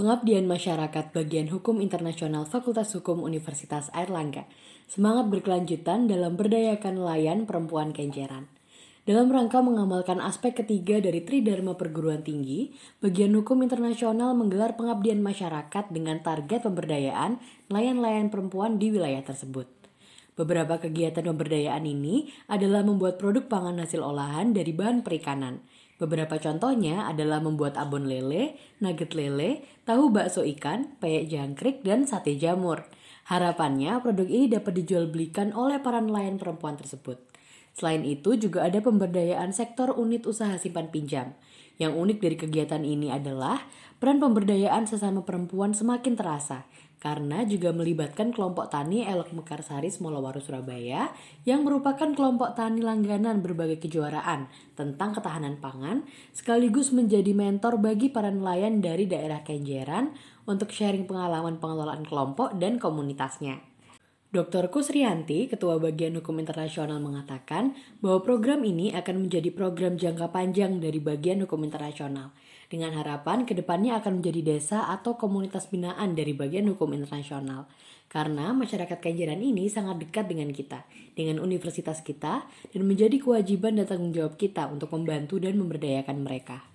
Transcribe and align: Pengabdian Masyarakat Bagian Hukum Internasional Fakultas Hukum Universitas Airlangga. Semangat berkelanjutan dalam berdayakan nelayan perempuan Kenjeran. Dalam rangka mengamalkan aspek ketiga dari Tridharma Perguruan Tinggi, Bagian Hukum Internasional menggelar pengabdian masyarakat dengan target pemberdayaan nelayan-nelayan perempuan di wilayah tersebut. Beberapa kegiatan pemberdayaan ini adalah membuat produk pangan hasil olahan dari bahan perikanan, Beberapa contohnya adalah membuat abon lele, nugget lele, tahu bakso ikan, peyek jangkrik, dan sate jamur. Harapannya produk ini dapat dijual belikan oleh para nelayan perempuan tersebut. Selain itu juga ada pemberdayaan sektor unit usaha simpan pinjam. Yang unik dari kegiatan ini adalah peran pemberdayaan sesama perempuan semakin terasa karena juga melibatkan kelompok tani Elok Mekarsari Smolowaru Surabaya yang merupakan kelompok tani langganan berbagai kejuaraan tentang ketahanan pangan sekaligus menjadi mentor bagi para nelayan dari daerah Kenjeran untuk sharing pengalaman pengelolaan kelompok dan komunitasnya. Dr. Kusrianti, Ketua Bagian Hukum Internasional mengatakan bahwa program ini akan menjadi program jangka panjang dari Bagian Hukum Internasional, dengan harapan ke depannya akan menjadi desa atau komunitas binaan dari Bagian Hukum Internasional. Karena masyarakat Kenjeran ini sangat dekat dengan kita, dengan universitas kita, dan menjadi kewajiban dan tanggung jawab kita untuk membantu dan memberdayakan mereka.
Pengabdian 0.00 0.48
Masyarakat 0.48 1.12
Bagian 1.12 1.52
Hukum 1.52 1.84
Internasional 1.84 2.48
Fakultas 2.48 2.88
Hukum 2.96 3.20
Universitas 3.20 3.92
Airlangga. 3.92 4.48
Semangat 4.88 5.28
berkelanjutan 5.28 6.08
dalam 6.08 6.40
berdayakan 6.40 7.04
nelayan 7.04 7.44
perempuan 7.44 7.92
Kenjeran. 7.92 8.48
Dalam 9.04 9.28
rangka 9.28 9.60
mengamalkan 9.60 10.24
aspek 10.24 10.56
ketiga 10.56 11.04
dari 11.04 11.20
Tridharma 11.20 11.76
Perguruan 11.76 12.24
Tinggi, 12.24 12.72
Bagian 13.04 13.36
Hukum 13.36 13.60
Internasional 13.60 14.32
menggelar 14.32 14.72
pengabdian 14.72 15.20
masyarakat 15.20 15.92
dengan 15.92 16.24
target 16.24 16.64
pemberdayaan 16.64 17.36
nelayan-nelayan 17.68 18.32
perempuan 18.32 18.80
di 18.80 18.96
wilayah 18.96 19.20
tersebut. 19.20 19.68
Beberapa 20.32 20.80
kegiatan 20.80 21.28
pemberdayaan 21.28 21.84
ini 21.84 22.32
adalah 22.48 22.80
membuat 22.80 23.20
produk 23.20 23.44
pangan 23.52 23.76
hasil 23.84 24.00
olahan 24.00 24.56
dari 24.56 24.72
bahan 24.72 25.04
perikanan, 25.04 25.60
Beberapa 26.00 26.40
contohnya 26.40 27.04
adalah 27.04 27.44
membuat 27.44 27.76
abon 27.76 28.08
lele, 28.08 28.56
nugget 28.80 29.12
lele, 29.12 29.68
tahu 29.84 30.08
bakso 30.08 30.40
ikan, 30.48 30.96
peyek 30.96 31.28
jangkrik, 31.28 31.84
dan 31.84 32.08
sate 32.08 32.40
jamur. 32.40 32.88
Harapannya 33.28 34.00
produk 34.00 34.24
ini 34.24 34.48
dapat 34.48 34.80
dijual 34.80 35.12
belikan 35.12 35.52
oleh 35.52 35.76
para 35.78 36.00
nelayan 36.00 36.40
perempuan 36.40 36.80
tersebut. 36.80 37.29
Selain 37.74 38.02
itu 38.02 38.36
juga 38.36 38.66
ada 38.66 38.82
pemberdayaan 38.82 39.54
sektor 39.54 39.94
unit 39.94 40.26
usaha 40.26 40.54
simpan 40.58 40.90
pinjam. 40.90 41.34
Yang 41.80 41.92
unik 41.96 42.18
dari 42.20 42.36
kegiatan 42.36 42.82
ini 42.84 43.08
adalah 43.08 43.64
peran 43.96 44.20
pemberdayaan 44.20 44.84
sesama 44.84 45.24
perempuan 45.24 45.72
semakin 45.72 46.12
terasa 46.12 46.68
karena 47.00 47.48
juga 47.48 47.72
melibatkan 47.72 48.28
kelompok 48.28 48.68
tani 48.68 49.08
Elok 49.08 49.32
Mekarsari 49.32 49.88
Smolowaru 49.88 50.44
Surabaya 50.44 51.08
yang 51.48 51.64
merupakan 51.64 52.12
kelompok 52.12 52.52
tani 52.52 52.84
langganan 52.84 53.40
berbagai 53.40 53.80
kejuaraan 53.80 54.52
tentang 54.76 55.16
ketahanan 55.16 55.56
pangan 55.64 56.04
sekaligus 56.36 56.92
menjadi 56.92 57.32
mentor 57.32 57.80
bagi 57.80 58.12
para 58.12 58.28
nelayan 58.28 58.84
dari 58.84 59.08
daerah 59.08 59.40
Kenjeran 59.40 60.12
untuk 60.44 60.68
sharing 60.68 61.08
pengalaman 61.08 61.56
pengelolaan 61.56 62.04
kelompok 62.04 62.52
dan 62.60 62.76
komunitasnya. 62.76 63.64
Dr. 64.30 64.70
Kusrianti, 64.70 65.50
Ketua 65.50 65.82
Bagian 65.82 66.14
Hukum 66.14 66.38
Internasional 66.38 67.02
mengatakan 67.02 67.74
bahwa 67.98 68.22
program 68.22 68.62
ini 68.62 68.94
akan 68.94 69.26
menjadi 69.26 69.50
program 69.50 69.98
jangka 69.98 70.30
panjang 70.30 70.78
dari 70.78 71.02
Bagian 71.02 71.42
Hukum 71.42 71.66
Internasional, 71.66 72.30
dengan 72.70 72.94
harapan 72.94 73.42
ke 73.42 73.58
depannya 73.58 73.98
akan 73.98 74.22
menjadi 74.22 74.54
desa 74.54 74.86
atau 74.86 75.18
komunitas 75.18 75.66
binaan 75.66 76.14
dari 76.14 76.30
Bagian 76.30 76.70
Hukum 76.70 76.94
Internasional. 76.94 77.66
Karena 78.06 78.54
masyarakat 78.54 79.02
Kenjeran 79.02 79.42
ini 79.42 79.66
sangat 79.66 79.98
dekat 79.98 80.30
dengan 80.30 80.54
kita, 80.54 80.86
dengan 81.18 81.42
universitas 81.42 81.98
kita, 81.98 82.46
dan 82.70 82.82
menjadi 82.86 83.18
kewajiban 83.18 83.82
dan 83.82 83.90
tanggung 83.90 84.14
jawab 84.14 84.38
kita 84.38 84.70
untuk 84.70 84.94
membantu 84.94 85.42
dan 85.42 85.58
memberdayakan 85.58 86.22
mereka. 86.22 86.69